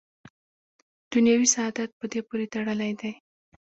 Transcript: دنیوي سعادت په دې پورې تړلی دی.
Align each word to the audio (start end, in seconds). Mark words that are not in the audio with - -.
دنیوي 1.11 1.47
سعادت 1.55 1.89
په 1.99 2.05
دې 2.11 2.21
پورې 2.27 2.45
تړلی 2.53 2.91
دی. 3.01 3.11